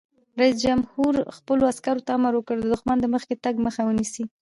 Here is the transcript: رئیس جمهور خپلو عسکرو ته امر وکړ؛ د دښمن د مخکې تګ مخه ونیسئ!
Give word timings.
رئیس 0.39 0.57
جمهور 0.65 1.13
خپلو 1.37 1.63
عسکرو 1.71 2.05
ته 2.05 2.11
امر 2.17 2.33
وکړ؛ 2.35 2.55
د 2.61 2.65
دښمن 2.73 2.97
د 3.01 3.05
مخکې 3.13 3.35
تګ 3.43 3.53
مخه 3.65 3.81
ونیسئ! 3.85 4.23